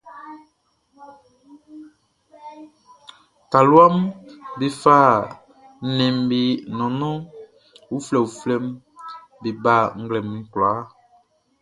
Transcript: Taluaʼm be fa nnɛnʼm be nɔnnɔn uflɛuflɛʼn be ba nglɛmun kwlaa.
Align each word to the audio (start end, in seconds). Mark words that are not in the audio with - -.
Taluaʼm 3.51 3.95
be 4.57 4.65
fa 4.81 4.97
nnɛnʼm 5.85 6.15
be 6.29 6.39
nɔnnɔn 6.77 7.17
uflɛuflɛʼn 7.95 8.63
be 9.41 9.49
ba 9.63 9.75
nglɛmun 10.01 10.41
kwlaa. 10.51 10.79